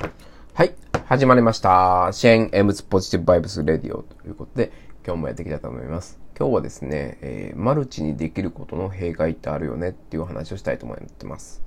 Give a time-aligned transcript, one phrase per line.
[0.00, 0.74] はい。
[1.06, 2.08] 始まりました。
[2.12, 4.72] シェーン・エムズ・ポジティブ・バイブス・レディオということで、
[5.06, 6.18] 今日もやっていきたいと思います。
[6.38, 11.62] 今日はですね、えーマルチにできることの弊害ってあるよねっていう話をしたいと思ってます。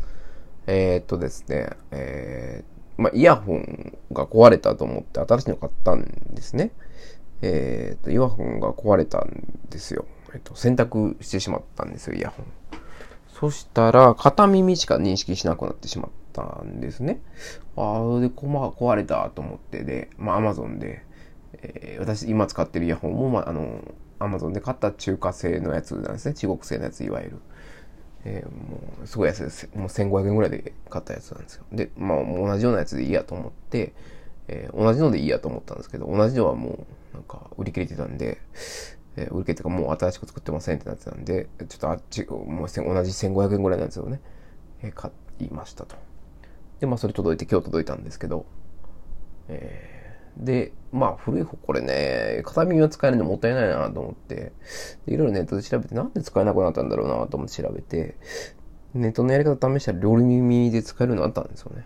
[0.66, 6.04] えーっとですね、えーまあ、イヤホンが壊れたと思って新しいの買ったん
[6.34, 6.72] ですね。
[7.42, 10.06] えーっと、イヤホンが壊れたんですよ。
[10.34, 12.46] えっと、洗濯してしまったんですよ、イヤホン。
[13.44, 17.20] そしたら、片耳しか認識しなくなってしまったんですね。
[17.76, 21.04] ああ、で、こま、壊れたと思って、で、まあ、アマゾンで、
[21.62, 23.82] えー私、今使ってるイヤホンも、まあ、あの、
[24.20, 26.36] アマゾンで買った中華製のやつなんですね。
[26.36, 27.38] 中国製のやつ、いわゆる。
[28.26, 29.70] えーもう、すごい安いです。
[29.76, 31.66] もう1500円ぐらいで買ったやつなんですよ。
[31.74, 33.94] で、まあ、同じようなやつでいいやと思って、
[34.48, 38.38] えー同じのでいいやと思ったんですけど、同じのはもう、なんか、売り切れてたんで、
[39.16, 44.22] えー売り切れてかもう新しく作ってませんってなってたんで、ちょっとあっち、もう同じ1500円ぐらいのやつをね、
[44.82, 45.96] えー買いましたと。
[46.80, 48.46] で、まあそれ届いて今日届いたんですけど、
[49.48, 49.94] えー
[50.46, 54.52] で、まあ古い方これね、片耳は使えるのもったいないなと思って、
[55.06, 58.18] でいろいろネットで調べてなんで使えなくなったんだろうなと思って調べて、
[58.96, 61.86] ネットのやり方試したら両耳で使えるようになったんですよね。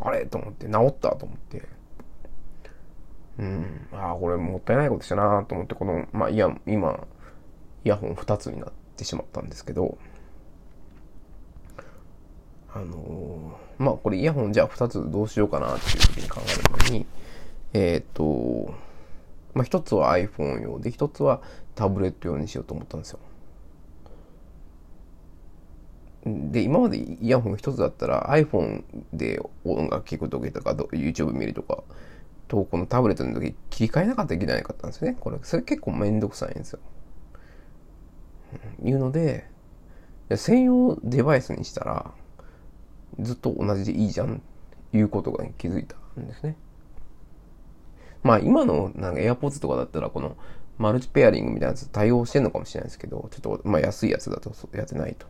[0.00, 0.24] あれ？
[0.24, 1.62] と思って、治ったと思って。
[3.42, 7.06] うん、ああ、これもったいないことしたなと思って、この、まあ、いや、今、
[7.84, 9.98] イヤホン2つになってしまったんですけど、
[12.74, 17.06] あのーまあ、これイヤホンじゃあ2つどうしようかなっていうふうに考えるのに、
[17.72, 18.74] えっ、と、
[19.54, 21.42] まあ、1つは iPhone 用で、1つは
[21.74, 23.18] タブレット用にしようと思ったんですよ。
[26.24, 31.82] で、今までイヤホン1つだったら iPhone で音楽聴くときとか、YouTube 見るとか、
[32.52, 35.16] と、このタブレットの時切り替えなかったらいけないかったんですよね。
[35.18, 36.80] これ、それ結構めんどくさいんですよ。
[38.82, 39.48] うんいうので、
[40.36, 42.12] 専用デバイスにしたら、
[43.18, 44.42] ずっと同じでいいじゃん、
[44.92, 46.56] いうことが気づいたんですね。
[48.22, 50.36] まあ今のなんか AirPods とかだったらこの
[50.76, 55.26] マルチペアリングみたいなやつ対応してんのかもしれないですけど、ちょっとまあ安いやつだとそうやってないと。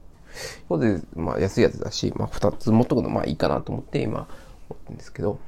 [0.68, 4.26] これで、まあ安いやつだし、まあ二つ持っとくのまあいいかなと思って今
[4.68, 5.38] 思ってるんですけど、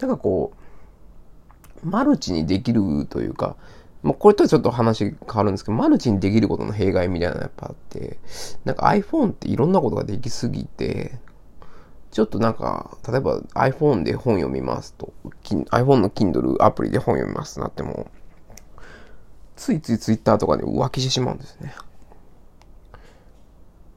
[0.00, 0.61] なんかこう、
[1.82, 3.56] マルチにできるというか、
[4.02, 8.18] まあ、これとはちょっと話変わるんですけど、マルチにできることの弊害みたいなのやっぱあって、
[8.64, 11.18] なんか iPhone っていろんなことができすぎて、
[12.10, 15.12] ちょっとなんか、例えば iPhone で本読みますと、
[15.44, 18.10] iPhone の Kindle アプリで本読みますとなっても、
[19.56, 21.74] ついつい Twitter とかで浮気してしまうんですね。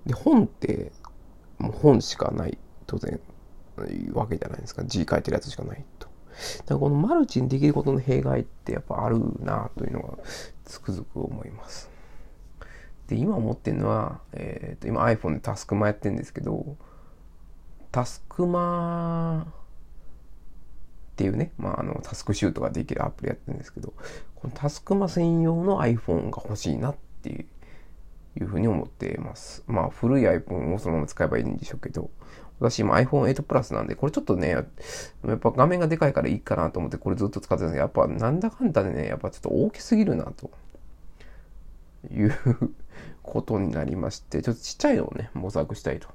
[0.06, 0.92] で、本って、
[1.58, 3.20] もう本しかない、当然、
[4.14, 4.84] わけじゃないですか。
[4.86, 5.84] 字書いてるやつしかない。
[6.66, 10.18] だこのマルチにできることの弊害ってやっぱあるなというのが
[10.66, 11.90] つくづく思います。
[13.08, 16.76] で、今思ってるのは、えーと、今 iPhone でタスクマやってるんですけど、
[17.92, 23.94] タスクマっていうね、まあ、あの、タスクシュートができるアプリやってるんですけど、
[24.36, 27.46] このタスクマ専用の iPhone が欲しいなっていう、
[28.40, 29.64] いうふうに思っています。
[29.68, 32.10] まあ、古い iPhone をそのまま使えばいいんでしょうけど、
[32.60, 40.52] 私今 iPhone8 プラスなんで、これちょっとね、やっぱ画面がでかいからいいかなと思ってこれずっと使ってたんですけど、やっぱなんだかんだでね、やっぱちょっと大きすぎるなと
[42.12, 42.34] いう
[43.22, 46.08] ことになりまして、ちょっとちっちゃいのをね、模索したいと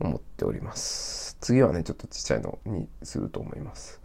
[0.00, 1.36] 思っております。
[1.40, 4.00] 次はね、ちょっとちっちゃいのにすると思います。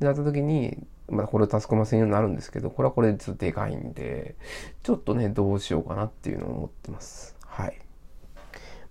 [0.00, 4.36] で、なった時に、まあこれタスクマ専用になるんですけど、これはこれでちょっとでかいんで、
[4.82, 7.36] ちょっとね、どうしようかなっていうのを思ってます。
[7.44, 7.78] はい。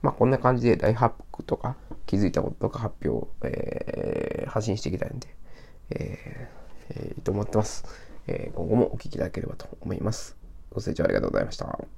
[0.01, 5.28] まあこんな感じでライフハッとか気づいたこととか発表、えー発信していきたいんで、
[5.91, 7.83] えーえーと思ってます、
[8.28, 10.38] えー今後もお聞きいただければと思います。
[10.72, 11.97] ご清聴ありがとうございました。